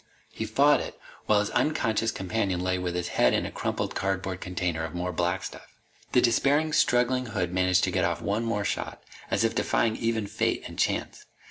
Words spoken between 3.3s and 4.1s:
in a crumpled